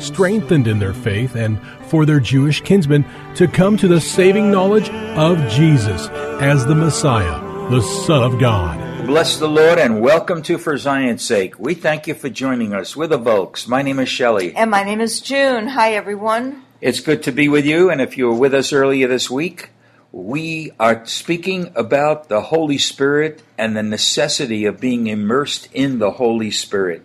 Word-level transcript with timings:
strengthened 0.00 0.66
in 0.66 0.78
their 0.78 0.94
faith 0.94 1.36
and 1.36 1.60
for 1.86 2.06
their 2.06 2.20
Jewish 2.20 2.60
kinsmen 2.62 3.04
to 3.34 3.46
come 3.46 3.76
to 3.76 3.88
the 3.88 4.00
saving 4.00 4.50
knowledge 4.50 4.88
of 4.90 5.38
Jesus 5.48 6.08
as 6.40 6.66
the 6.66 6.74
Messiah, 6.74 7.40
the 7.70 7.82
Son 7.82 8.22
of 8.22 8.38
God. 8.38 9.06
Bless 9.06 9.38
the 9.38 9.48
Lord 9.48 9.78
and 9.78 10.00
welcome 10.00 10.42
to 10.42 10.58
For 10.58 10.76
Zion's 10.76 11.22
Sake. 11.22 11.58
We 11.58 11.74
thank 11.74 12.06
you 12.06 12.14
for 12.14 12.28
joining 12.28 12.74
us. 12.74 12.94
We're 12.94 13.06
the 13.06 13.18
Volks. 13.18 13.66
My 13.66 13.82
name 13.82 13.98
is 13.98 14.08
Shelley. 14.08 14.54
And 14.54 14.70
my 14.70 14.84
name 14.84 15.00
is 15.00 15.20
June. 15.20 15.66
Hi, 15.68 15.94
everyone. 15.94 16.62
It's 16.80 17.00
good 17.00 17.22
to 17.24 17.32
be 17.32 17.48
with 17.48 17.66
you. 17.66 17.90
And 17.90 18.00
if 18.00 18.16
you 18.16 18.26
were 18.26 18.34
with 18.34 18.54
us 18.54 18.72
earlier 18.72 19.08
this 19.08 19.28
week, 19.28 19.70
we 20.12 20.72
are 20.78 21.06
speaking 21.06 21.72
about 21.74 22.28
the 22.28 22.40
Holy 22.40 22.78
Spirit 22.78 23.42
and 23.56 23.76
the 23.76 23.82
necessity 23.82 24.64
of 24.64 24.80
being 24.80 25.06
immersed 25.06 25.68
in 25.72 25.98
the 25.98 26.12
Holy 26.12 26.50
Spirit. 26.50 27.04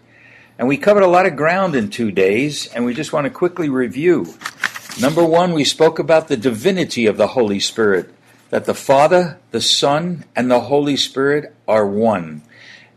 And 0.58 0.70
we 0.70 0.78
covered 0.78 1.03
a 1.03 1.08
lot 1.08 1.25
of 1.25 1.36
ground 1.36 1.75
in 1.75 1.89
two 1.89 2.11
days, 2.11 2.67
and 2.67 2.86
we 2.86 2.94
just 2.94 3.11
want 3.11 3.25
to 3.25 3.30
quickly 3.30 3.67
review. 3.67 4.36
Number 5.02 5.25
one, 5.25 5.52
we 5.52 5.66
spoke 5.66 6.00
about 6.00 6.30
the 6.30 6.38
divinity 6.38 7.06
of 7.08 7.17
the 7.17 7.28
Holy 7.28 7.59
Spirit, 7.59 8.09
that 8.52 8.64
the 8.64 8.73
Father, 8.73 9.38
the 9.52 9.59
Son, 9.59 10.23
and 10.34 10.50
the 10.50 10.62
Holy 10.62 10.95
Spirit 10.95 11.53
are 11.67 11.86
one. 11.86 12.42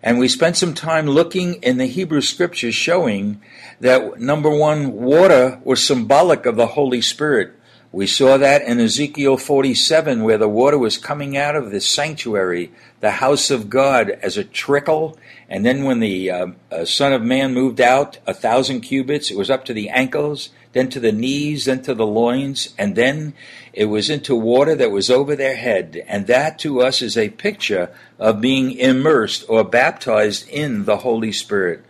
And 0.04 0.20
we 0.20 0.28
spent 0.28 0.56
some 0.56 0.74
time 0.74 1.06
looking 1.06 1.54
in 1.54 1.78
the 1.78 1.86
Hebrew 1.86 2.20
scriptures 2.20 2.76
showing 2.76 3.42
that 3.80 4.20
number 4.20 4.50
one, 4.50 4.92
water 4.92 5.60
was 5.64 5.84
symbolic 5.84 6.46
of 6.46 6.54
the 6.54 6.68
Holy 6.68 7.02
Spirit. 7.02 7.57
We 7.90 8.06
saw 8.06 8.36
that 8.36 8.62
in 8.62 8.80
Ezekiel 8.80 9.38
47, 9.38 10.22
where 10.22 10.38
the 10.38 10.48
water 10.48 10.78
was 10.78 10.98
coming 10.98 11.36
out 11.36 11.56
of 11.56 11.70
the 11.70 11.80
sanctuary, 11.80 12.70
the 13.00 13.12
house 13.12 13.50
of 13.50 13.70
God, 13.70 14.10
as 14.10 14.36
a 14.36 14.44
trickle 14.44 15.18
and 15.48 15.64
then 15.64 15.84
when 15.84 16.00
the 16.00 16.30
uh, 16.30 16.46
uh, 16.70 16.84
Son 16.84 17.12
of 17.12 17.22
Man 17.22 17.54
moved 17.54 17.80
out 17.80 18.18
a 18.26 18.34
thousand 18.34 18.82
cubits, 18.82 19.30
it 19.30 19.36
was 19.36 19.50
up 19.50 19.64
to 19.64 19.72
the 19.72 19.88
ankles, 19.88 20.50
then 20.72 20.90
to 20.90 21.00
the 21.00 21.12
knees, 21.12 21.64
then 21.64 21.82
to 21.82 21.94
the 21.94 22.06
loins, 22.06 22.74
and 22.76 22.94
then 22.94 23.32
it 23.72 23.86
was 23.86 24.10
into 24.10 24.34
water 24.34 24.74
that 24.74 24.90
was 24.90 25.10
over 25.10 25.34
their 25.34 25.56
head. 25.56 26.04
And 26.06 26.26
that 26.26 26.58
to 26.60 26.82
us 26.82 27.00
is 27.00 27.16
a 27.16 27.30
picture 27.30 27.90
of 28.18 28.42
being 28.42 28.72
immersed 28.72 29.46
or 29.48 29.64
baptized 29.64 30.46
in 30.50 30.84
the 30.84 30.98
Holy 30.98 31.32
Spirit. 31.32 31.82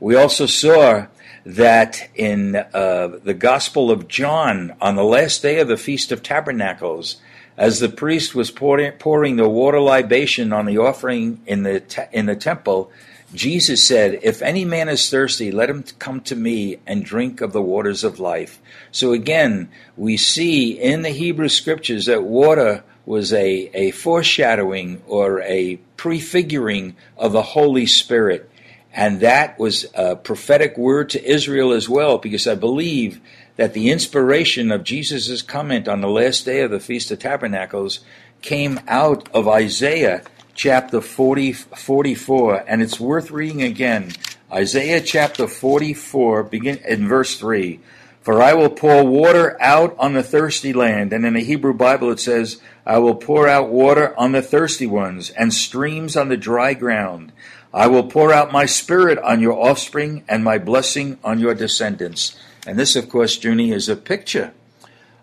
We 0.00 0.16
also 0.16 0.46
saw 0.46 1.06
that 1.44 2.08
in 2.14 2.56
uh, 2.56 3.18
the 3.22 3.34
Gospel 3.34 3.90
of 3.90 4.08
John, 4.08 4.74
on 4.80 4.96
the 4.96 5.04
last 5.04 5.42
day 5.42 5.60
of 5.60 5.68
the 5.68 5.76
Feast 5.76 6.10
of 6.10 6.22
Tabernacles, 6.22 7.16
as 7.56 7.80
the 7.80 7.88
priest 7.88 8.34
was 8.34 8.50
pouring, 8.50 8.92
pouring 8.92 9.36
the 9.36 9.48
water 9.48 9.80
libation 9.80 10.52
on 10.52 10.66
the 10.66 10.78
offering 10.78 11.40
in 11.46 11.62
the, 11.62 11.80
te- 11.80 12.02
in 12.12 12.26
the 12.26 12.34
temple, 12.34 12.90
Jesus 13.34 13.86
said, 13.86 14.20
If 14.22 14.42
any 14.42 14.64
man 14.64 14.88
is 14.88 15.10
thirsty, 15.10 15.50
let 15.50 15.70
him 15.70 15.84
come 15.98 16.20
to 16.22 16.36
me 16.36 16.78
and 16.86 17.04
drink 17.04 17.40
of 17.40 17.52
the 17.52 17.62
waters 17.62 18.04
of 18.04 18.20
life. 18.20 18.60
So 18.90 19.12
again, 19.12 19.68
we 19.96 20.16
see 20.16 20.72
in 20.72 21.02
the 21.02 21.10
Hebrew 21.10 21.48
scriptures 21.48 22.06
that 22.06 22.22
water 22.22 22.84
was 23.06 23.32
a, 23.32 23.70
a 23.74 23.90
foreshadowing 23.90 25.02
or 25.06 25.42
a 25.42 25.76
prefiguring 25.96 26.96
of 27.16 27.32
the 27.32 27.42
Holy 27.42 27.86
Spirit. 27.86 28.50
And 28.96 29.20
that 29.20 29.58
was 29.58 29.86
a 29.94 30.14
prophetic 30.14 30.78
word 30.78 31.10
to 31.10 31.24
Israel 31.24 31.72
as 31.72 31.88
well, 31.88 32.18
because 32.18 32.46
I 32.46 32.54
believe 32.54 33.20
that 33.56 33.74
the 33.74 33.90
inspiration 33.90 34.70
of 34.70 34.84
Jesus' 34.84 35.42
comment 35.42 35.88
on 35.88 36.00
the 36.00 36.08
last 36.08 36.44
day 36.44 36.60
of 36.60 36.70
the 36.70 36.78
Feast 36.78 37.10
of 37.10 37.18
Tabernacles 37.18 38.00
came 38.40 38.78
out 38.86 39.28
of 39.34 39.48
Isaiah 39.48 40.22
chapter 40.54 41.00
40, 41.00 41.52
44, 41.52 42.64
and 42.68 42.82
it's 42.82 43.00
worth 43.00 43.32
reading 43.32 43.62
again. 43.62 44.12
Isaiah 44.52 45.00
chapter 45.00 45.48
44, 45.48 46.44
begin 46.44 46.78
in 46.86 47.08
verse 47.08 47.36
3. 47.36 47.80
For 48.22 48.40
I 48.40 48.54
will 48.54 48.70
pour 48.70 49.04
water 49.04 49.60
out 49.60 49.96
on 49.98 50.14
the 50.14 50.22
thirsty 50.22 50.72
land. 50.72 51.12
And 51.12 51.26
in 51.26 51.34
the 51.34 51.40
Hebrew 51.40 51.74
Bible 51.74 52.10
it 52.10 52.20
says, 52.20 52.60
I 52.86 52.98
will 52.98 53.16
pour 53.16 53.48
out 53.48 53.68
water 53.68 54.18
on 54.18 54.32
the 54.32 54.40
thirsty 54.40 54.86
ones, 54.86 55.30
and 55.30 55.52
streams 55.52 56.16
on 56.16 56.28
the 56.28 56.36
dry 56.36 56.72
ground. 56.74 57.32
I 57.74 57.88
will 57.88 58.04
pour 58.04 58.32
out 58.32 58.52
my 58.52 58.66
spirit 58.66 59.18
on 59.18 59.40
your 59.40 59.60
offspring, 59.60 60.22
and 60.28 60.44
my 60.44 60.58
blessing 60.58 61.18
on 61.24 61.40
your 61.40 61.56
descendants. 61.56 62.38
And 62.68 62.78
this, 62.78 62.94
of 62.94 63.10
course, 63.10 63.42
Junie, 63.42 63.72
is 63.72 63.88
a 63.88 63.96
picture 63.96 64.54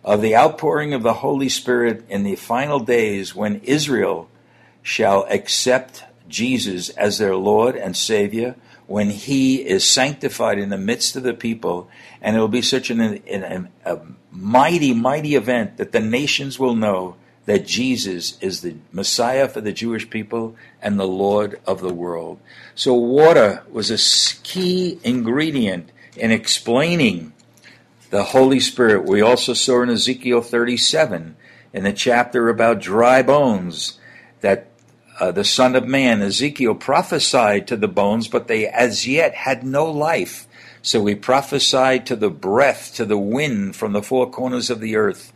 of 0.04 0.22
the 0.22 0.36
outpouring 0.36 0.94
of 0.94 1.02
the 1.02 1.14
Holy 1.14 1.48
Spirit 1.48 2.04
in 2.10 2.24
the 2.24 2.36
final 2.36 2.82
days 2.82 3.34
when 3.34 3.62
Israel 3.62 4.30
shall 4.84 5.26
accept 5.30 6.04
Jesus 6.28 6.90
as 6.90 7.20
their 7.20 7.38
Lord 7.38 7.78
and 7.78 7.96
Savior, 7.96 8.58
when 8.86 9.12
He 9.12 9.66
is 9.66 9.86
sanctified 9.86 10.60
in 10.60 10.68
the 10.68 10.78
midst 10.78 11.16
of 11.16 11.24
the 11.24 11.34
people. 11.34 11.90
And 12.22 12.36
it 12.36 12.40
will 12.40 12.50
be 12.50 12.62
such 12.62 12.90
an, 12.90 13.00
an, 13.00 13.70
a 13.86 14.00
mighty, 14.30 14.94
mighty 14.94 15.36
event 15.36 15.78
that 15.78 15.94
the 15.94 16.02
nations 16.02 16.60
will 16.60 16.76
know 16.76 17.16
that 17.46 17.66
Jesus 17.66 18.38
is 18.42 18.62
the 18.62 18.76
Messiah 18.92 19.48
for 19.48 19.62
the 19.62 19.74
Jewish 19.74 20.10
people 20.10 20.56
and 20.82 21.00
the 21.00 21.08
Lord 21.08 21.60
of 21.66 21.82
the 21.82 21.94
world. 21.94 22.40
So, 22.76 22.94
water 22.94 23.64
was 23.70 23.90
a 23.90 24.44
key 24.44 25.00
ingredient 25.04 25.92
in 26.16 26.32
explaining 26.32 27.34
the 28.10 28.24
Holy 28.24 28.60
Spirit. 28.60 29.06
We 29.06 29.22
also 29.22 29.54
saw 29.54 29.82
in 29.82 29.90
Ezekiel 29.90 30.42
37, 30.42 31.36
in 31.74 31.84
the 31.84 31.94
chapter 31.94 32.50
about 32.50 32.80
dry 32.82 33.22
bones, 33.22 34.00
that 34.42 34.68
uh, 35.20 35.32
the 35.32 35.46
Son 35.46 35.76
of 35.76 35.88
Man, 35.88 36.22
Ezekiel, 36.22 36.76
prophesied 36.76 37.68
to 37.68 37.78
the 37.78 37.88
bones, 37.88 38.28
but 38.28 38.48
they 38.48 38.68
as 38.68 39.08
yet 39.08 39.34
had 39.34 39.64
no 39.64 39.86
life. 39.86 40.48
So 40.82 41.06
he 41.06 41.16
prophesied 41.16 42.08
to 42.08 42.16
the 42.16 42.30
breath, 42.30 42.96
to 42.96 43.06
the 43.06 43.18
wind 43.18 43.76
from 43.76 43.94
the 43.94 44.02
four 44.02 44.30
corners 44.30 44.70
of 44.70 44.80
the 44.80 44.96
earth. 44.96 45.32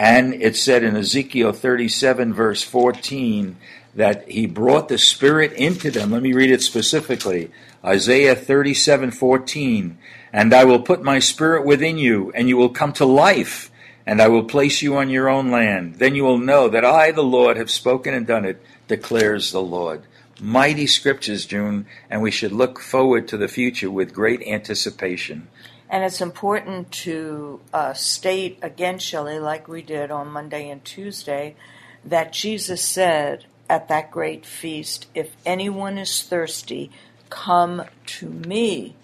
And 0.00 0.32
it 0.32 0.56
said 0.56 0.82
in 0.82 0.96
Ezekiel 0.96 1.52
37, 1.52 2.32
verse 2.32 2.62
14, 2.62 3.58
that 3.94 4.26
he 4.30 4.46
brought 4.46 4.88
the 4.88 4.96
Spirit 4.96 5.52
into 5.52 5.90
them. 5.90 6.10
Let 6.10 6.22
me 6.22 6.32
read 6.32 6.50
it 6.50 6.62
specifically. 6.62 7.50
Isaiah 7.84 8.34
37, 8.34 9.10
14. 9.10 9.98
And 10.32 10.54
I 10.54 10.64
will 10.64 10.80
put 10.80 11.02
my 11.02 11.18
Spirit 11.18 11.66
within 11.66 11.98
you, 11.98 12.32
and 12.34 12.48
you 12.48 12.56
will 12.56 12.70
come 12.70 12.94
to 12.94 13.04
life, 13.04 13.70
and 14.06 14.22
I 14.22 14.28
will 14.28 14.44
place 14.44 14.80
you 14.80 14.96
on 14.96 15.10
your 15.10 15.28
own 15.28 15.50
land. 15.50 15.96
Then 15.96 16.14
you 16.14 16.24
will 16.24 16.38
know 16.38 16.70
that 16.70 16.82
I, 16.82 17.10
the 17.10 17.20
Lord, 17.20 17.58
have 17.58 17.70
spoken 17.70 18.14
and 18.14 18.26
done 18.26 18.46
it, 18.46 18.62
declares 18.88 19.52
the 19.52 19.60
Lord. 19.60 20.04
Mighty 20.40 20.86
scriptures, 20.86 21.44
June, 21.44 21.84
and 22.08 22.22
we 22.22 22.30
should 22.30 22.52
look 22.52 22.80
forward 22.80 23.28
to 23.28 23.36
the 23.36 23.48
future 23.48 23.90
with 23.90 24.14
great 24.14 24.40
anticipation. 24.44 25.48
And 25.90 26.04
it's 26.04 26.20
important 26.20 26.92
to 26.92 27.60
uh, 27.74 27.94
state 27.94 28.60
again, 28.62 29.00
Shelley, 29.00 29.40
like 29.40 29.66
we 29.66 29.82
did 29.82 30.12
on 30.12 30.28
Monday 30.28 30.70
and 30.70 30.84
Tuesday, 30.84 31.56
that 32.04 32.32
Jesus 32.32 32.82
said 32.82 33.46
at 33.68 33.88
that 33.88 34.12
great 34.12 34.46
feast, 34.46 35.08
If 35.16 35.36
anyone 35.44 35.98
is 35.98 36.22
thirsty, 36.22 36.92
come 37.28 37.82
to 38.06 38.28
me 38.28 38.94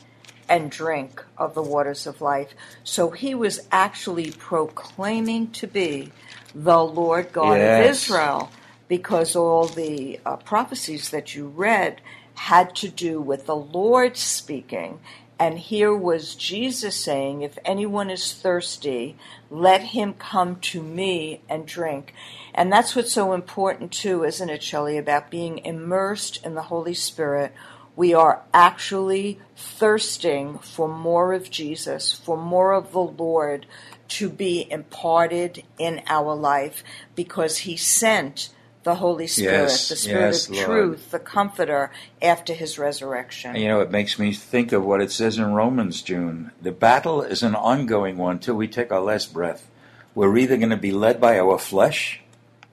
and 0.49 0.71
drink 0.71 1.25
of 1.37 1.55
the 1.55 1.63
waters 1.63 2.07
of 2.07 2.21
life. 2.21 2.55
So 2.85 3.11
he 3.11 3.35
was 3.35 3.67
actually 3.73 4.31
proclaiming 4.31 5.51
to 5.53 5.67
be 5.67 6.13
the 6.55 6.83
Lord 6.83 7.33
God 7.33 7.59
yes. 7.59 7.85
of 7.85 7.91
Israel 7.91 8.51
because 8.87 9.35
all 9.35 9.67
the 9.67 10.21
uh, 10.25 10.37
prophecies 10.37 11.11
that 11.11 11.35
you 11.35 11.49
read 11.49 12.01
had 12.35 12.77
to 12.77 12.89
do 12.89 13.21
with 13.21 13.47
the 13.47 13.57
Lord 13.57 14.17
speaking 14.17 15.01
And 15.39 15.59
here 15.59 15.95
was 15.95 16.35
Jesus 16.35 16.97
saying, 16.97 17.43
If 17.43 17.59
anyone 17.65 18.09
is 18.09 18.33
thirsty, 18.33 19.17
let 19.51 19.83
him 19.83 20.15
come 20.15 20.57
to 20.61 20.83
me 20.83 21.43
and 21.49 21.67
drink. 21.67 22.15
And 22.55 22.73
that's 22.73 22.97
what's 22.97 23.13
so 23.13 23.35
important, 23.35 23.93
too, 23.93 24.25
isn't 24.25 24.49
it, 24.49 24.63
Shelley, 24.63 24.97
about 24.97 25.31
being 25.31 25.59
immersed 25.59 26.45
in 26.45 26.55
the 26.55 26.63
Holy 26.63 26.95
Spirit. 26.95 27.53
We 27.95 28.15
are 28.15 28.43
actually 28.55 29.41
thirsting 29.57 30.59
for 30.59 30.89
more 30.89 31.35
of 31.35 31.51
Jesus, 31.51 32.13
for 32.13 32.39
more 32.39 32.73
of 32.73 32.93
the 32.93 33.01
Lord 33.01 33.67
to 34.09 34.31
be 34.31 34.71
imparted 34.71 35.65
in 35.79 36.03
our 36.07 36.35
life 36.35 36.83
because 37.15 37.59
he 37.59 37.77
sent 37.77 38.51
the 38.87 38.95
Holy 38.95 39.27
Spirit, 39.27 39.63
Yes, 39.63 39.89
the 39.89 39.97
Spirit 39.97 40.21
yes, 40.21 40.49
of 40.49 40.55
Lord. 40.55 40.67
truth, 40.67 41.11
the 41.11 41.19
Comforter, 41.19 41.91
after 42.23 42.55
his 42.55 42.79
resurrection. 42.79 43.57
You 43.57 43.67
know, 43.67 43.81
it 43.81 43.91
makes 43.91 44.17
me 44.17 44.33
think 44.33 44.71
of 44.71 44.85
what 44.85 45.01
it 45.03 45.11
says 45.11 45.39
in 45.39 45.53
Romans, 45.53 46.03
June. 46.03 46.53
The 46.63 46.71
battle 46.71 47.21
is 47.21 47.43
an 47.43 47.57
ongoing 47.57 48.17
one 48.17 48.39
till 48.39 48.55
we 48.55 48.69
take 48.69 48.93
our 48.93 49.01
last 49.01 49.33
breath. 49.35 49.69
We're 50.15 50.39
either 50.39 50.57
going 50.57 50.71
to 50.71 50.77
be 50.77 50.93
led 50.93 51.21
by 51.21 51.37
our 51.37 51.59
flesh 51.59 52.21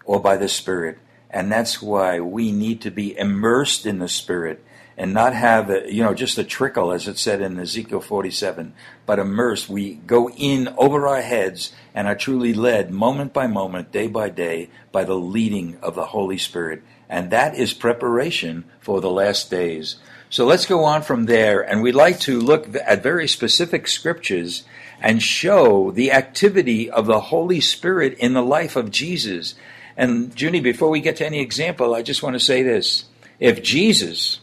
or 0.06 0.22
by 0.22 0.38
the 0.38 0.48
Spirit. 0.48 1.00
And 1.32 1.52
that's 1.52 1.82
why 1.82 2.20
we 2.20 2.52
need 2.52 2.80
to 2.82 2.92
be 2.92 3.18
immersed 3.18 3.88
in 3.88 3.98
the 3.98 4.08
Spirit 4.08 4.64
and 4.98 5.14
not 5.14 5.34
have, 5.34 5.70
a, 5.70 5.92
you 5.92 6.04
know, 6.04 6.14
just 6.14 6.38
a 6.38 6.44
trickle, 6.44 6.92
as 6.92 7.08
it 7.08 7.18
said 7.18 7.42
in 7.42 7.60
Ezekiel 7.60 8.02
47, 8.02 8.74
but 9.06 9.20
immersed. 9.20 9.70
We 9.70 9.96
go 9.96 10.30
in 10.30 10.68
over 10.78 11.08
our 11.08 11.22
heads 11.22 11.74
and 11.94 12.08
are 12.08 12.16
truly 12.16 12.54
led 12.54 12.92
moment 12.92 13.34
by 13.34 13.48
moment, 13.48 13.92
day 13.92 14.08
by 14.08 14.30
day, 14.30 14.70
by 14.92 15.04
the 15.04 15.18
leading 15.18 15.78
of 15.82 15.96
the 15.96 16.08
Holy 16.08 16.38
Spirit. 16.38 16.84
And 17.10 17.32
that 17.32 17.56
is 17.56 17.74
preparation 17.74 18.66
for 18.80 19.02
the 19.02 19.12
last 19.12 19.50
days. 19.50 19.98
So 20.30 20.46
let's 20.46 20.66
go 20.66 20.84
on 20.84 21.04
from 21.04 21.26
there, 21.26 21.62
and 21.62 21.84
we'd 21.84 21.94
like 21.94 22.20
to 22.22 22.40
look 22.40 22.76
at 22.76 23.04
very 23.04 23.28
specific 23.28 23.88
scriptures 23.88 24.64
and 25.00 25.22
show 25.22 25.92
the 25.92 26.12
activity 26.12 26.90
of 26.90 27.06
the 27.06 27.20
Holy 27.20 27.62
Spirit 27.62 28.18
in 28.18 28.34
the 28.34 28.42
life 28.42 28.76
of 28.76 28.90
Jesus. 28.90 29.54
And 29.96 30.34
Junie, 30.40 30.60
before 30.60 30.90
we 30.90 31.02
get 31.02 31.18
to 31.18 31.26
any 31.26 31.40
example, 31.40 31.94
I 31.94 32.02
just 32.02 32.24
want 32.24 32.34
to 32.34 32.40
say 32.40 32.64
this. 32.64 33.06
If 33.40 33.62
Jesus, 33.62 34.40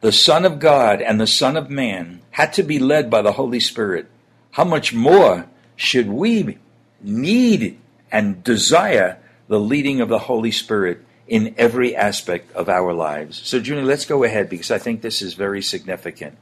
the 0.00 0.12
Son 0.12 0.44
of 0.44 0.58
God 0.58 1.02
and 1.02 1.20
the 1.20 1.26
Son 1.26 1.56
of 1.56 1.70
Man, 1.70 2.22
had 2.30 2.52
to 2.54 2.62
be 2.62 2.78
led 2.78 3.10
by 3.10 3.22
the 3.22 3.32
Holy 3.32 3.60
Spirit, 3.60 4.06
how 4.52 4.64
much 4.64 4.94
more 4.94 5.46
should 5.76 6.08
we 6.08 6.58
need 7.02 7.78
and 8.10 8.42
desire 8.42 9.18
the 9.48 9.60
leading 9.60 10.00
of 10.00 10.08
the 10.08 10.20
Holy 10.20 10.50
Spirit 10.50 11.04
in 11.28 11.54
every 11.58 11.94
aspect 11.94 12.50
of 12.52 12.68
our 12.68 12.92
lives? 12.92 13.40
So, 13.44 13.58
Junie, 13.58 13.82
let's 13.82 14.06
go 14.06 14.24
ahead 14.24 14.48
because 14.48 14.70
I 14.70 14.78
think 14.78 15.02
this 15.02 15.22
is 15.22 15.34
very 15.34 15.62
significant. 15.62 16.36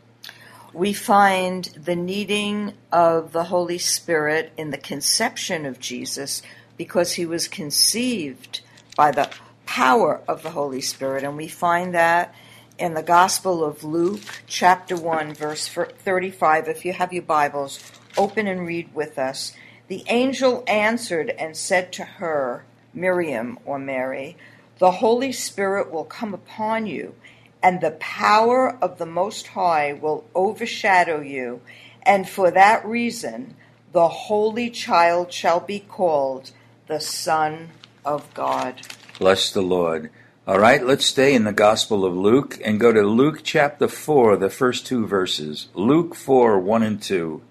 we 0.72 0.92
find 0.92 1.64
the 1.82 1.96
needing 1.96 2.72
of 2.92 3.32
the 3.32 3.44
Holy 3.44 3.78
Spirit 3.78 4.52
in 4.56 4.70
the 4.70 4.78
conception 4.78 5.66
of 5.66 5.80
Jesus 5.80 6.42
because 6.76 7.14
he 7.14 7.26
was 7.26 7.48
conceived 7.48 8.60
by 8.96 9.10
the 9.10 9.30
power 9.66 10.20
of 10.28 10.42
the 10.42 10.50
Holy 10.50 10.80
Spirit. 10.80 11.24
And 11.24 11.36
we 11.36 11.48
find 11.48 11.94
that 11.94 12.34
in 12.78 12.94
the 12.94 13.02
Gospel 13.02 13.64
of 13.64 13.84
Luke, 13.84 14.42
chapter 14.46 14.96
1, 14.96 15.34
verse 15.34 15.68
35. 15.68 16.68
If 16.68 16.84
you 16.84 16.92
have 16.92 17.12
your 17.12 17.22
Bibles, 17.22 17.80
open 18.16 18.46
and 18.46 18.66
read 18.66 18.94
with 18.94 19.18
us. 19.18 19.52
The 19.88 20.04
angel 20.08 20.64
answered 20.66 21.30
and 21.30 21.56
said 21.56 21.92
to 21.94 22.04
her, 22.04 22.64
Miriam 22.94 23.58
or 23.64 23.78
Mary, 23.78 24.36
The 24.78 24.92
Holy 24.92 25.32
Spirit 25.32 25.90
will 25.90 26.04
come 26.04 26.34
upon 26.34 26.86
you 26.86 27.14
and 27.62 27.80
the 27.80 27.92
power 27.92 28.76
of 28.82 28.98
the 28.98 29.06
Most 29.06 29.48
High 29.48 29.92
will 29.92 30.24
overshadow 30.34 31.20
you, 31.20 31.60
and 32.02 32.28
for 32.28 32.50
that 32.50 32.84
reason 32.84 33.54
the 33.92 34.08
Holy 34.08 34.70
Child 34.70 35.32
shall 35.32 35.60
be 35.60 35.80
called 35.80 36.52
the 36.86 37.00
Son 37.00 37.70
of 38.04 38.32
God. 38.34 38.74
Bless 39.18 39.50
the 39.50 39.62
Lord. 39.62 40.10
All 40.48 40.58
right, 40.58 40.82
let's 40.82 41.04
stay 41.04 41.34
in 41.34 41.44
the 41.44 41.52
Gospel 41.52 42.06
of 42.06 42.16
Luke 42.16 42.58
and 42.64 42.80
go 42.80 42.90
to 42.90 43.02
Luke 43.02 43.40
chapter 43.44 43.86
4, 43.86 44.38
the 44.38 44.48
first 44.48 44.86
two 44.86 45.06
verses. 45.06 45.68
Luke 45.74 46.14
4, 46.14 46.58
1 46.58 46.82
and 46.82 47.02
2. 47.02 47.42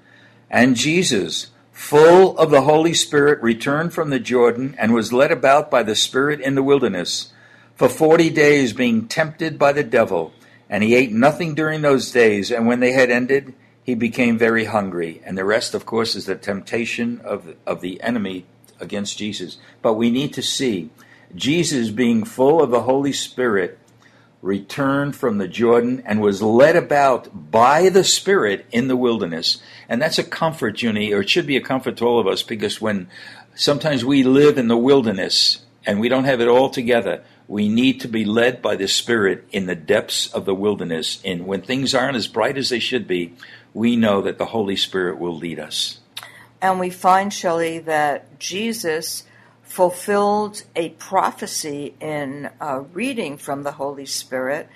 And 0.50 0.76
Jesus, 0.76 1.52
full 1.72 2.36
of 2.40 2.50
the 2.50 2.62
Holy 2.62 2.96
Spirit, 2.96 3.40
returned 3.44 3.94
from 3.94 4.10
the 4.10 4.20
Jordan 4.20 4.74
and 4.80 4.96
was 4.96 5.14
led 5.14 5.32
about 5.32 5.70
by 5.70 5.84
the 5.84 5.94
Spirit 5.94 6.42
in 6.42 6.56
the 6.56 6.64
wilderness 6.64 7.32
for 7.76 7.88
forty 7.88 8.32
days, 8.32 8.74
being 8.74 9.08
tempted 9.08 9.60
by 9.60 9.74
the 9.74 9.84
devil. 9.84 10.34
And 10.68 10.84
he 10.84 10.96
ate 10.96 11.12
nothing 11.12 11.54
during 11.54 11.84
those 11.84 12.12
days, 12.12 12.50
and 12.50 12.66
when 12.66 12.80
they 12.80 12.94
had 12.94 13.12
ended, 13.12 13.54
he 13.84 13.94
became 13.94 14.40
very 14.40 14.66
hungry. 14.66 15.22
And 15.24 15.38
the 15.38 15.46
rest, 15.46 15.76
of 15.76 15.86
course, 15.86 16.16
is 16.16 16.26
the 16.26 16.36
temptation 16.36 17.22
of, 17.24 17.54
of 17.68 17.82
the 17.82 18.02
enemy 18.02 18.48
against 18.80 19.20
Jesus. 19.20 19.60
But 19.84 19.94
we 19.94 20.10
need 20.10 20.34
to 20.34 20.42
see 20.42 20.90
Jesus, 21.36 21.90
being 21.90 22.24
full 22.24 22.62
of 22.62 22.72
the 22.72 22.84
Holy 22.84 23.14
Spirit, 23.14 23.78
returned 24.42 25.16
from 25.16 25.40
the 25.40 25.48
Jordan 25.48 26.04
and 26.06 26.22
was 26.22 26.42
led 26.42 26.76
about 26.76 27.52
by 27.52 27.90
the 27.90 28.04
Spirit 28.04 28.66
in 28.72 28.88
the 28.88 28.96
wilderness. 28.96 29.62
And 29.90 30.02
that's 30.02 30.20
a 30.20 30.24
comfort, 30.24 30.82
Junie, 30.82 31.14
or 31.14 31.22
it 31.22 31.30
should 31.30 31.48
be 31.48 31.58
a 31.58 31.62
comfort 31.62 31.98
to 31.98 32.06
all 32.06 32.20
of 32.20 32.28
us, 32.28 32.44
because 32.44 32.80
when 32.80 33.10
sometimes 33.56 34.06
we 34.06 34.24
live 34.24 34.58
in 34.58 34.68
the 34.68 34.78
wilderness 34.78 35.66
and 35.86 36.00
we 36.00 36.10
don't 36.10 36.26
have 36.26 36.40
it 36.40 36.48
all 36.48 36.70
together, 36.70 37.24
we 37.48 37.68
need 37.70 38.02
to 38.02 38.08
be 38.08 38.26
led 38.26 38.62
by 38.62 38.76
the 38.76 38.88
Spirit 38.88 39.48
in 39.52 39.66
the 39.66 39.76
depths 39.76 40.32
of 40.34 40.46
the 40.46 40.56
wilderness. 40.56 41.20
And 41.26 41.48
when 41.48 41.62
things 41.62 41.96
aren't 41.96 42.18
as 42.18 42.28
bright 42.28 42.58
as 42.58 42.70
they 42.70 42.80
should 42.80 43.08
be, 43.08 43.34
we 43.74 43.96
know 43.96 44.22
that 44.22 44.38
the 44.38 44.46
Holy 44.46 44.76
Spirit 44.76 45.18
will 45.18 45.36
lead 45.36 45.60
us. 45.60 46.00
And 46.62 46.80
we 46.80 46.90
find, 46.90 47.34
Shelley, 47.34 47.80
that 47.80 48.40
Jesus 48.40 49.24
fulfilled 49.68 50.64
a 50.76 50.90
prophecy 50.90 51.94
in 52.00 52.50
uh, 52.60 52.84
reading 52.94 53.38
from 53.38 53.64
the 53.64 53.74
Holy 53.74 54.06
Spirit. 54.06 54.68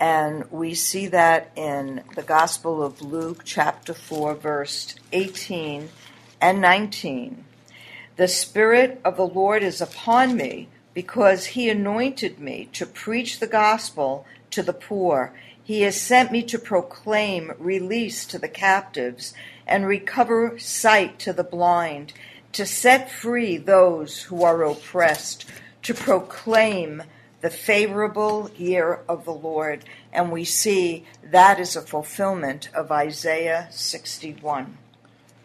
And 0.00 0.50
we 0.50 0.74
see 0.74 1.08
that 1.08 1.50
in 1.56 2.02
the 2.14 2.22
Gospel 2.22 2.82
of 2.82 3.02
Luke, 3.02 3.42
chapter 3.44 3.92
4, 3.92 4.36
verse 4.36 4.94
18 5.12 5.88
and 6.40 6.60
19. 6.60 7.44
The 8.16 8.28
Spirit 8.28 9.00
of 9.04 9.16
the 9.16 9.26
Lord 9.26 9.62
is 9.62 9.80
upon 9.80 10.36
me 10.36 10.68
because 10.94 11.46
he 11.46 11.68
anointed 11.68 12.38
me 12.38 12.68
to 12.72 12.86
preach 12.86 13.38
the 13.38 13.46
gospel 13.46 14.24
to 14.50 14.62
the 14.62 14.72
poor. 14.72 15.32
He 15.62 15.82
has 15.82 16.00
sent 16.00 16.32
me 16.32 16.42
to 16.44 16.58
proclaim 16.58 17.52
release 17.58 18.24
to 18.26 18.38
the 18.38 18.48
captives 18.48 19.34
and 19.66 19.86
recover 19.86 20.58
sight 20.58 21.18
to 21.20 21.32
the 21.32 21.44
blind, 21.44 22.12
to 22.58 22.66
set 22.66 23.08
free 23.08 23.56
those 23.56 24.22
who 24.22 24.42
are 24.42 24.64
oppressed, 24.64 25.44
to 25.80 25.94
proclaim 25.94 27.00
the 27.40 27.50
favorable 27.50 28.50
year 28.56 29.00
of 29.08 29.24
the 29.24 29.32
Lord. 29.32 29.84
And 30.12 30.32
we 30.32 30.42
see 30.42 31.06
that 31.22 31.60
is 31.60 31.76
a 31.76 31.80
fulfillment 31.80 32.68
of 32.74 32.90
Isaiah 32.90 33.68
61. 33.70 34.76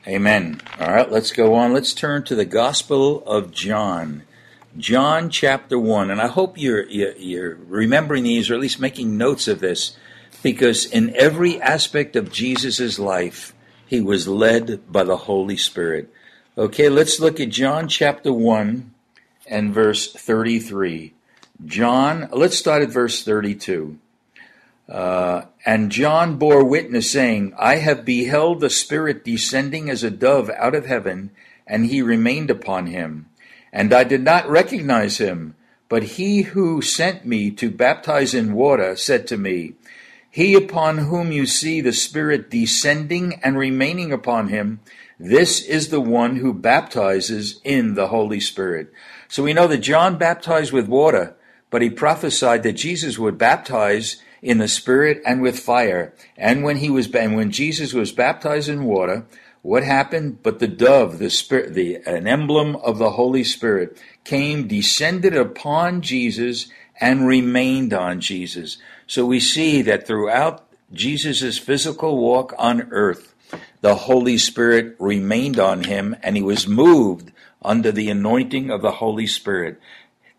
Amen. 0.08 0.60
All 0.80 0.92
right, 0.92 1.12
let's 1.12 1.32
go 1.32 1.54
on. 1.54 1.72
Let's 1.72 1.94
turn 1.94 2.24
to 2.24 2.34
the 2.34 2.46
Gospel 2.46 3.24
of 3.28 3.52
John. 3.52 4.24
John 4.76 5.30
chapter 5.30 5.78
1. 5.78 6.10
And 6.10 6.20
I 6.20 6.26
hope 6.26 6.58
you're, 6.58 6.90
you're, 6.90 7.60
remembering 7.68 8.24
these 8.24 8.50
or 8.50 8.56
at 8.56 8.60
least 8.60 8.80
making 8.80 9.20
notes 9.20 9.48
of 9.48 9.60
this 9.60 9.96
because 10.42 10.88
in 10.88 11.16
every 11.16 11.62
aspect 11.62 12.16
of 12.16 12.32
Jesus' 12.32 12.98
life, 12.98 13.54
he 13.86 14.02
was 14.02 14.28
led 14.28 14.92
by 14.92 15.04
the 15.04 15.18
Holy 15.18 15.58
Spirit. 15.58 16.12
Okay, 16.56 16.88
let's 16.88 17.20
look 17.20 17.40
at 17.40 17.50
John 17.50 17.88
chapter 17.88 18.32
1 18.32 18.94
and 19.48 19.74
verse 19.74 20.14
33. 20.14 21.16
John, 21.66 22.30
let's 22.32 22.56
start 22.56 22.84
at 22.84 22.92
verse 22.92 23.26
32. 23.26 23.98
Uh, 24.88 25.46
and 25.66 25.92
John 25.92 26.38
bore 26.38 26.64
witness, 26.64 27.10
saying, 27.10 27.56
I 27.58 27.78
have 27.78 28.06
beheld 28.06 28.60
the 28.60 28.70
Spirit 28.70 29.26
descending 29.26 29.90
as 29.90 30.04
a 30.04 30.12
dove 30.12 30.52
out 30.52 30.76
of 30.76 30.86
heaven, 30.86 31.32
and 31.66 31.88
he 31.88 32.04
remained 32.04 32.52
upon 32.52 32.86
him. 32.86 33.30
And 33.72 33.92
I 33.92 34.04
did 34.04 34.22
not 34.22 34.48
recognize 34.48 35.18
him, 35.18 35.56
but 35.90 36.04
he 36.04 36.44
who 36.44 36.84
sent 36.84 37.26
me 37.26 37.50
to 37.50 37.72
baptize 37.72 38.36
in 38.36 38.54
water 38.54 38.96
said 38.96 39.26
to 39.26 39.38
me, 39.38 39.74
He 40.30 40.54
upon 40.54 41.00
whom 41.00 41.32
you 41.32 41.48
see 41.48 41.82
the 41.82 41.94
Spirit 41.94 42.52
descending 42.52 43.40
and 43.44 43.58
remaining 43.58 44.12
upon 44.12 44.50
him, 44.50 44.82
this 45.24 45.64
is 45.64 45.88
the 45.88 46.02
one 46.02 46.36
who 46.36 46.54
baptizes 46.54 47.62
in 47.64 47.94
the 47.94 48.10
Holy 48.10 48.42
Spirit. 48.42 48.92
So 49.30 49.42
we 49.42 49.54
know 49.54 49.68
that 49.68 49.78
John 49.78 50.18
baptized 50.18 50.74
with 50.74 50.90
water, 50.90 51.36
but 51.70 51.82
he 51.82 51.90
prophesied 51.90 52.64
that 52.64 52.74
Jesus 52.74 53.18
would 53.18 53.38
baptize 53.38 54.18
in 54.42 54.58
the 54.58 54.68
Spirit 54.68 55.22
and 55.26 55.42
with 55.42 55.58
fire. 55.58 56.14
And 56.36 56.62
when 56.62 56.78
he 56.78 56.90
was, 56.90 57.10
and 57.16 57.38
when 57.38 57.52
Jesus 57.52 57.94
was 57.94 58.12
baptized 58.12 58.68
in 58.68 58.84
water, 58.84 59.26
what 59.62 59.84
happened? 59.86 60.44
But 60.44 60.60
the 60.60 60.68
dove, 60.68 61.20
the 61.20 61.30
spirit, 61.30 61.74
the 61.74 61.96
an 62.06 62.28
emblem 62.28 62.76
of 62.76 62.98
the 62.98 63.12
Holy 63.12 63.46
Spirit, 63.46 63.98
came, 64.26 64.68
descended 64.68 65.38
upon 65.38 66.02
Jesus, 66.02 66.68
and 67.00 67.26
remained 67.26 67.94
on 67.94 68.20
Jesus. 68.20 68.78
So 69.08 69.26
we 69.26 69.40
see 69.40 69.82
that 69.84 70.06
throughout 70.06 70.68
Jesus' 70.92 71.58
physical 71.58 72.18
walk 72.18 72.54
on 72.58 72.90
earth, 72.92 73.33
the 73.84 73.96
Holy 73.96 74.38
Spirit 74.38 74.96
remained 74.98 75.60
on 75.60 75.84
him 75.84 76.16
and 76.24 76.38
he 76.38 76.42
was 76.42 76.66
moved 76.66 77.34
under 77.62 77.92
the 77.92 78.10
anointing 78.10 78.72
of 78.72 78.82
the 78.82 78.94
Holy 78.94 79.28
Spirit. 79.28 79.78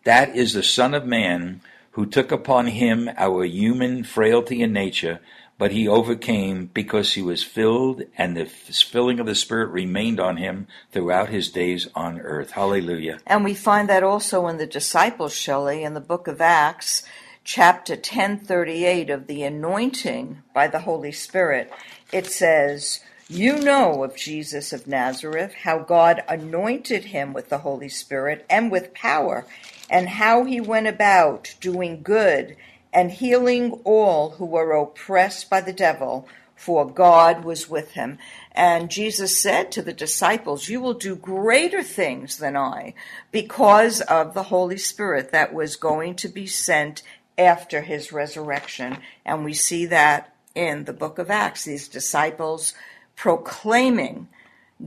That 0.03 0.35
is 0.35 0.53
the 0.53 0.63
Son 0.63 0.95
of 0.95 1.05
Man 1.05 1.61
who 1.91 2.07
took 2.07 2.31
upon 2.31 2.65
him 2.65 3.07
our 3.17 3.45
human 3.45 4.03
frailty 4.03 4.63
and 4.63 4.73
nature, 4.73 5.19
but 5.59 5.71
he 5.71 5.87
overcame 5.87 6.71
because 6.73 7.13
he 7.13 7.21
was 7.21 7.43
filled 7.43 8.01
and 8.17 8.35
the 8.35 8.47
filling 8.47 9.19
of 9.19 9.27
the 9.27 9.35
Spirit 9.35 9.67
remained 9.67 10.19
on 10.19 10.37
him 10.37 10.65
throughout 10.91 11.29
his 11.29 11.49
days 11.49 11.87
on 11.93 12.19
earth. 12.21 12.49
Hallelujah. 12.49 13.19
And 13.27 13.43
we 13.43 13.53
find 13.53 13.87
that 13.89 14.01
also 14.01 14.47
in 14.47 14.57
the 14.57 14.65
disciples, 14.65 15.35
Shelley, 15.35 15.83
in 15.83 15.93
the 15.93 16.01
book 16.01 16.27
of 16.27 16.41
Acts, 16.41 17.03
chapter 17.43 17.93
1038 17.93 19.11
of 19.11 19.27
the 19.27 19.43
anointing 19.43 20.41
by 20.51 20.65
the 20.65 20.79
Holy 20.79 21.11
Spirit. 21.11 21.71
It 22.11 22.25
says, 22.25 23.01
You 23.27 23.57
know 23.57 24.03
of 24.03 24.15
Jesus 24.15 24.71
of 24.71 24.85
Nazareth, 24.85 25.55
how 25.63 25.79
God 25.79 26.23
anointed 26.27 27.05
him 27.05 27.33
with 27.33 27.49
the 27.49 27.57
Holy 27.57 27.89
Spirit 27.89 28.45
and 28.51 28.69
with 28.69 28.93
power, 28.93 29.47
and 29.89 30.07
how 30.07 30.43
he 30.43 30.61
went 30.61 30.85
about 30.85 31.55
doing 31.59 32.03
good 32.03 32.55
and 32.93 33.09
healing 33.09 33.81
all 33.83 34.31
who 34.31 34.45
were 34.45 34.73
oppressed 34.73 35.49
by 35.49 35.59
the 35.59 35.73
devil, 35.73 36.27
for 36.55 36.87
God 36.87 37.43
was 37.43 37.67
with 37.67 37.93
him. 37.93 38.19
And 38.51 38.91
Jesus 38.91 39.35
said 39.35 39.71
to 39.71 39.81
the 39.81 39.91
disciples, 39.91 40.69
You 40.69 40.79
will 40.79 40.93
do 40.93 41.15
greater 41.15 41.81
things 41.81 42.37
than 42.37 42.55
I, 42.55 42.93
because 43.31 44.01
of 44.01 44.35
the 44.35 44.43
Holy 44.43 44.77
Spirit 44.77 45.31
that 45.31 45.51
was 45.51 45.77
going 45.77 46.15
to 46.17 46.27
be 46.27 46.45
sent 46.45 47.01
after 47.39 47.81
his 47.81 48.11
resurrection. 48.11 48.99
And 49.25 49.43
we 49.43 49.53
see 49.53 49.87
that 49.87 50.31
in 50.53 50.85
the 50.85 50.93
book 50.93 51.17
of 51.17 51.31
Acts, 51.31 51.65
these 51.65 51.87
disciples 51.87 52.75
proclaiming 53.15 54.27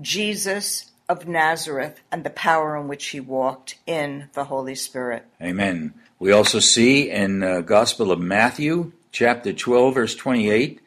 Jesus 0.01 0.91
of 1.09 1.27
Nazareth 1.27 2.01
and 2.13 2.23
the 2.25 2.31
power 2.31 2.77
in 2.77 2.89
which 2.89 3.07
he 3.07 3.21
walked 3.21 3.79
in 3.87 4.29
the 4.35 4.45
Holy 4.45 4.75
Spirit. 4.75 5.25
Amen. 5.41 5.95
We 6.19 6.33
also 6.33 6.59
see 6.59 7.11
in 7.11 7.41
the 7.41 7.63
Gospel 7.63 8.13
of 8.13 8.21
Matthew, 8.21 8.93
chapter 9.13 9.53
12, 9.53 9.95
verse 9.95 10.15
28, 10.15 10.81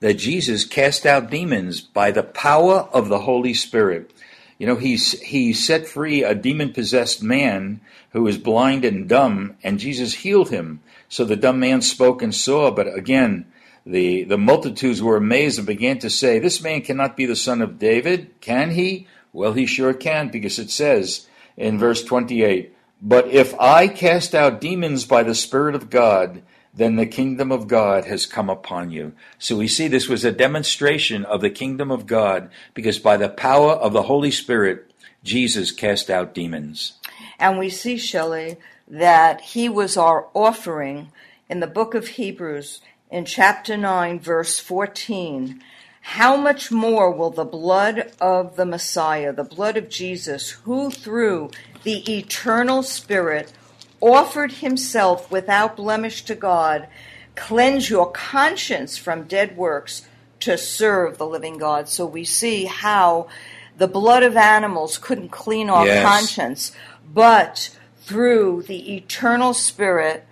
that 0.00 0.14
Jesus 0.14 0.64
cast 0.64 1.06
out 1.06 1.30
demons 1.30 1.80
by 1.80 2.10
the 2.10 2.24
power 2.24 2.88
of 2.92 3.08
the 3.08 3.20
Holy 3.20 3.54
Spirit. 3.54 4.12
You 4.58 4.66
know, 4.66 4.76
he's, 4.76 5.18
he 5.20 5.52
set 5.52 5.86
free 5.86 6.22
a 6.22 6.34
demon 6.34 6.72
possessed 6.72 7.22
man 7.22 7.80
who 8.10 8.22
was 8.22 8.36
blind 8.36 8.84
and 8.84 9.08
dumb, 9.08 9.56
and 9.62 9.78
Jesus 9.78 10.14
healed 10.14 10.50
him. 10.50 10.80
So 11.08 11.24
the 11.24 11.36
dumb 11.36 11.58
man 11.58 11.80
spoke 11.80 12.20
and 12.22 12.34
saw, 12.34 12.70
but 12.70 12.92
again, 12.94 13.46
the, 13.84 14.24
the 14.24 14.38
multitudes 14.38 15.02
were 15.02 15.16
amazed 15.16 15.58
and 15.58 15.66
began 15.66 15.98
to 16.00 16.10
say, 16.10 16.38
This 16.38 16.62
man 16.62 16.82
cannot 16.82 17.16
be 17.16 17.26
the 17.26 17.36
son 17.36 17.60
of 17.60 17.78
David, 17.78 18.40
can 18.40 18.70
he? 18.70 19.06
Well, 19.32 19.54
he 19.54 19.66
sure 19.66 19.94
can, 19.94 20.28
because 20.28 20.58
it 20.58 20.70
says 20.70 21.26
in 21.56 21.78
verse 21.78 22.04
28 22.04 22.74
But 23.00 23.28
if 23.28 23.58
I 23.58 23.88
cast 23.88 24.34
out 24.34 24.60
demons 24.60 25.04
by 25.04 25.22
the 25.22 25.34
Spirit 25.34 25.74
of 25.74 25.90
God, 25.90 26.42
then 26.74 26.96
the 26.96 27.06
kingdom 27.06 27.52
of 27.52 27.68
God 27.68 28.04
has 28.06 28.24
come 28.24 28.48
upon 28.48 28.90
you. 28.90 29.12
So 29.38 29.56
we 29.56 29.68
see 29.68 29.88
this 29.88 30.08
was 30.08 30.24
a 30.24 30.32
demonstration 30.32 31.24
of 31.24 31.40
the 31.40 31.50
kingdom 31.50 31.90
of 31.90 32.06
God 32.06 32.50
because 32.72 32.98
by 32.98 33.16
the 33.16 33.28
power 33.28 33.72
of 33.72 33.92
the 33.92 34.02
Holy 34.02 34.30
Spirit, 34.30 34.90
Jesus 35.22 35.70
cast 35.70 36.08
out 36.08 36.34
demons. 36.34 36.94
And 37.38 37.58
we 37.58 37.68
see, 37.68 37.98
Shelley, 37.98 38.56
that 38.88 39.40
he 39.40 39.68
was 39.68 39.96
our 39.96 40.28
offering 40.34 41.12
in 41.48 41.60
the 41.60 41.66
book 41.66 41.94
of 41.94 42.08
Hebrews 42.08 42.80
in 43.12 43.26
chapter 43.26 43.76
9, 43.76 44.18
verse 44.20 44.58
14. 44.58 45.62
How 46.00 46.34
much 46.36 46.72
more 46.72 47.12
will 47.12 47.30
the 47.30 47.44
blood 47.44 48.10
of 48.20 48.56
the 48.56 48.64
Messiah, 48.64 49.32
the 49.34 49.44
blood 49.44 49.76
of 49.76 49.90
Jesus, 49.90 50.50
who 50.64 50.90
through 50.90 51.50
the 51.84 52.10
eternal 52.10 52.82
Spirit 52.82 53.52
offered 54.00 54.50
himself 54.52 55.30
without 55.30 55.76
blemish 55.76 56.24
to 56.24 56.34
God, 56.34 56.88
cleanse 57.36 57.90
your 57.90 58.10
conscience 58.10 58.96
from 58.96 59.24
dead 59.24 59.56
works 59.58 60.08
to 60.40 60.56
serve 60.56 61.18
the 61.18 61.26
living 61.26 61.58
God. 61.58 61.88
So 61.90 62.06
we 62.06 62.24
see 62.24 62.64
how 62.64 63.28
the 63.76 63.86
blood 63.86 64.22
of 64.22 64.36
animals 64.36 64.96
couldn't 64.96 65.28
clean 65.28 65.68
our 65.68 65.84
Yes. 65.84 66.02
conscience, 66.02 66.72
but 67.12 67.76
through 68.00 68.62
the 68.62 68.96
eternal 68.96 69.52
Spirit, 69.54 70.24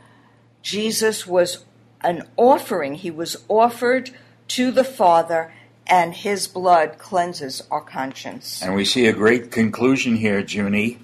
Jesus 0.63 1.27
was 1.27 1.65
an 2.03 2.27
offering. 2.37 2.95
He 2.95 3.11
was 3.11 3.37
offered 3.49 4.11
to 4.49 4.71
the 4.71 4.85
Father, 4.85 5.53
and 5.87 6.15
his 6.15 6.47
blood 6.47 6.99
cleanses 6.99 7.63
our 7.71 7.81
conscience. 7.81 8.63
And 8.63 8.75
we 8.75 8.85
see 8.85 9.07
a 9.07 9.13
great 9.13 9.51
conclusion 9.51 10.17
here, 10.17 10.41
Junie, 10.41 10.99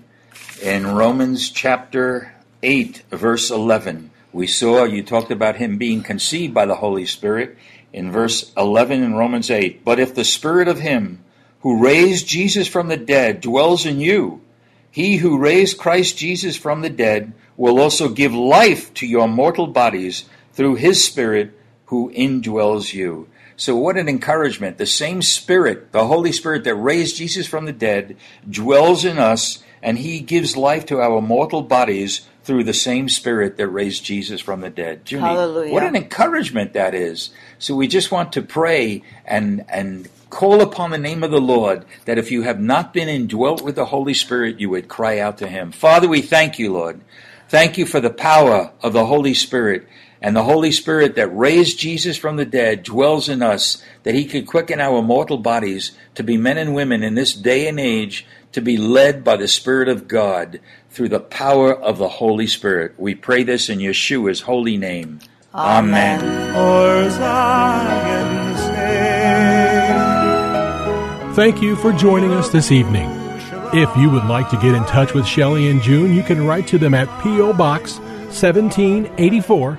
in 0.62 0.86
Romans 0.86 1.50
chapter 1.50 2.34
8, 2.62 3.02
verse 3.10 3.50
11. 3.50 4.10
We 4.32 4.46
saw, 4.46 4.84
you 4.84 5.02
talked 5.02 5.30
about 5.30 5.56
him 5.56 5.78
being 5.78 6.02
conceived 6.02 6.52
by 6.52 6.66
the 6.66 6.76
Holy 6.76 7.06
Spirit 7.06 7.56
in 7.92 8.12
verse 8.12 8.52
11 8.56 9.02
in 9.02 9.14
Romans 9.14 9.50
8. 9.50 9.84
But 9.84 9.98
if 9.98 10.14
the 10.14 10.24
Spirit 10.24 10.68
of 10.68 10.80
him 10.80 11.24
who 11.60 11.82
raised 11.82 12.28
Jesus 12.28 12.68
from 12.68 12.88
the 12.88 12.96
dead 12.96 13.40
dwells 13.40 13.86
in 13.86 13.98
you, 13.98 14.42
he 14.90 15.16
who 15.16 15.38
raised 15.38 15.78
Christ 15.78 16.16
Jesus 16.16 16.56
from 16.56 16.80
the 16.80 16.90
dead 16.90 17.32
will 17.56 17.80
also 17.80 18.08
give 18.08 18.34
life 18.34 18.92
to 18.94 19.06
your 19.06 19.28
mortal 19.28 19.66
bodies 19.66 20.24
through 20.56 20.74
his 20.76 21.04
Spirit 21.04 21.52
who 21.86 22.10
indwells 22.12 22.92
you. 22.92 23.28
So, 23.56 23.76
what 23.76 23.96
an 23.96 24.08
encouragement. 24.08 24.78
The 24.78 24.86
same 24.86 25.22
Spirit, 25.22 25.92
the 25.92 26.06
Holy 26.06 26.32
Spirit 26.32 26.64
that 26.64 26.74
raised 26.74 27.16
Jesus 27.16 27.46
from 27.46 27.64
the 27.64 27.72
dead, 27.72 28.16
dwells 28.48 29.04
in 29.04 29.18
us, 29.18 29.62
and 29.82 29.98
he 29.98 30.20
gives 30.20 30.56
life 30.56 30.84
to 30.86 31.00
our 31.00 31.22
mortal 31.22 31.62
bodies 31.62 32.26
through 32.42 32.64
the 32.64 32.74
same 32.74 33.08
Spirit 33.08 33.56
that 33.56 33.68
raised 33.68 34.04
Jesus 34.04 34.40
from 34.40 34.60
the 34.60 34.70
dead. 34.70 35.10
Junie, 35.10 35.22
Hallelujah. 35.22 35.72
What 35.72 35.84
an 35.84 35.96
encouragement 35.96 36.74
that 36.74 36.94
is. 36.94 37.30
So, 37.58 37.74
we 37.74 37.88
just 37.88 38.10
want 38.10 38.32
to 38.32 38.42
pray 38.42 39.02
and, 39.24 39.64
and 39.68 40.08
call 40.28 40.60
upon 40.60 40.90
the 40.90 40.98
name 40.98 41.22
of 41.22 41.30
the 41.30 41.40
Lord 41.40 41.86
that 42.04 42.18
if 42.18 42.30
you 42.30 42.42
have 42.42 42.60
not 42.60 42.92
been 42.92 43.08
indwelt 43.08 43.62
with 43.62 43.76
the 43.76 43.86
Holy 43.86 44.14
Spirit, 44.14 44.60
you 44.60 44.68
would 44.70 44.88
cry 44.88 45.18
out 45.18 45.38
to 45.38 45.48
him. 45.48 45.72
Father, 45.72 46.08
we 46.08 46.20
thank 46.20 46.58
you, 46.58 46.72
Lord. 46.72 47.00
Thank 47.48 47.78
you 47.78 47.86
for 47.86 48.00
the 48.00 48.10
power 48.10 48.72
of 48.82 48.92
the 48.92 49.06
Holy 49.06 49.32
Spirit. 49.32 49.86
And 50.26 50.34
the 50.34 50.42
Holy 50.42 50.72
Spirit 50.72 51.14
that 51.14 51.28
raised 51.28 51.78
Jesus 51.78 52.16
from 52.16 52.34
the 52.34 52.44
dead 52.44 52.82
dwells 52.82 53.28
in 53.28 53.42
us, 53.42 53.80
that 54.02 54.16
he 54.16 54.24
could 54.24 54.48
quicken 54.48 54.80
our 54.80 55.00
mortal 55.00 55.38
bodies 55.38 55.92
to 56.16 56.24
be 56.24 56.36
men 56.36 56.58
and 56.58 56.74
women 56.74 57.04
in 57.04 57.14
this 57.14 57.32
day 57.32 57.68
and 57.68 57.78
age, 57.78 58.26
to 58.50 58.60
be 58.60 58.76
led 58.76 59.22
by 59.22 59.36
the 59.36 59.46
Spirit 59.46 59.88
of 59.88 60.08
God 60.08 60.58
through 60.90 61.10
the 61.10 61.20
power 61.20 61.72
of 61.72 61.98
the 61.98 62.08
Holy 62.08 62.48
Spirit. 62.48 62.94
We 62.98 63.14
pray 63.14 63.44
this 63.44 63.68
in 63.68 63.78
Yeshua's 63.78 64.40
holy 64.40 64.76
name. 64.76 65.20
Amen. 65.54 66.18
For 66.18 67.08
Zion's 67.08 68.58
sake. 68.58 68.96
Thank 71.36 71.62
you 71.62 71.76
for 71.76 71.92
joining 71.92 72.32
us 72.32 72.48
this 72.48 72.72
evening. 72.72 73.08
If 73.72 73.96
you 73.96 74.10
would 74.10 74.24
like 74.24 74.50
to 74.50 74.56
get 74.56 74.74
in 74.74 74.82
touch 74.86 75.14
with 75.14 75.24
Shelley 75.24 75.70
and 75.70 75.80
June, 75.80 76.12
you 76.12 76.24
can 76.24 76.44
write 76.44 76.66
to 76.66 76.78
them 76.78 76.94
at 76.94 77.06
P.O. 77.22 77.52
Box 77.52 78.00
1784, 78.36 79.78